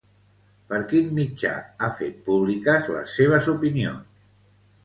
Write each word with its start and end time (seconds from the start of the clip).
Per 0.71 0.79
quin 0.93 1.11
mitjà 1.17 1.51
ha 1.79 1.89
fet 1.99 2.17
públiques 2.31 2.91
les 2.97 3.15
seves 3.19 3.51
opinions? 3.57 4.21